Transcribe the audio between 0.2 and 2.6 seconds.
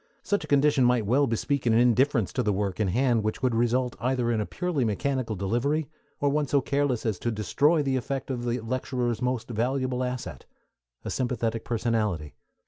Such a condition might well bespeak an indifference to the